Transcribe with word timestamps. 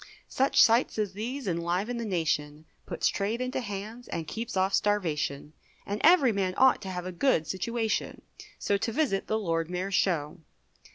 Such 0.29 0.59
sights 0.59 0.97
as 0.97 1.13
these 1.13 1.47
enliven 1.47 1.97
the 1.97 2.05
nation, 2.05 2.65
Puts 2.87 3.07
trade 3.07 3.39
into 3.39 3.59
hands, 3.59 4.07
and 4.07 4.27
keeps 4.27 4.57
off 4.57 4.73
starvation; 4.73 5.53
And 5.85 6.01
every 6.03 6.31
man 6.31 6.55
ought 6.57 6.81
to 6.81 6.89
have 6.89 7.05
a 7.05 7.11
good 7.11 7.45
situation, 7.45 8.23
So 8.57 8.77
to 8.77 8.91
visit 8.91 9.27
the 9.27 9.37
Lord 9.37 9.69
Mayor's 9.69 9.93
show. 9.93 10.39